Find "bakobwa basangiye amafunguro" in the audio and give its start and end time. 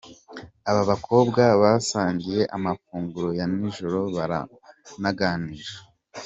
0.91-3.29